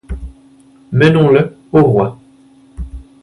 [0.93, 2.17] Menons-le au roi!